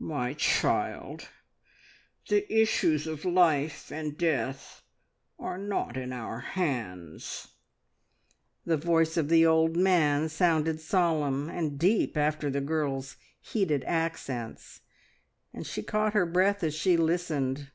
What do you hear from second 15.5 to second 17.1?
and she caught her breath as she